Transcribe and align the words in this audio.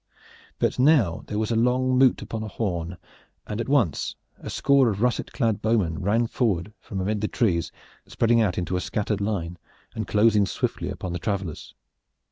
But 0.57 0.79
now 0.79 1.21
there 1.27 1.37
was 1.37 1.51
a 1.51 1.55
long 1.55 1.95
moot 1.95 2.23
upon 2.23 2.41
a 2.41 2.47
horn, 2.47 2.97
and 3.45 3.61
at 3.61 3.69
once 3.69 4.15
a 4.39 4.49
score 4.49 4.89
of 4.89 5.03
russet 5.03 5.31
clad 5.31 5.61
bowmen 5.61 6.01
ran 6.01 6.25
forward 6.25 6.73
from 6.79 6.99
amid 6.99 7.21
the 7.21 7.27
trees, 7.27 7.71
spreading 8.07 8.41
out 8.41 8.57
into 8.57 8.75
a 8.75 8.81
scattered 8.81 9.21
line 9.21 9.59
and 9.93 10.07
closing 10.07 10.47
swiftly 10.47 10.87
in 10.87 10.93
upon 10.95 11.13
the 11.13 11.19
travelers. 11.19 11.75